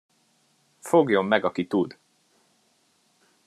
[0.79, 1.95] Fogjon meg, aki tud!